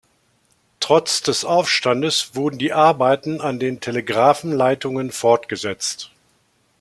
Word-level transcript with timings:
Trotz 0.79 1.21
des 1.21 1.45
Aufstandes 1.45 2.33
wurden 2.35 2.57
die 2.57 2.73
Arbeiten 2.73 3.39
an 3.39 3.59
der 3.59 3.79
Telegrafenleitung 3.79 5.11
fortgesetzt. 5.11 6.09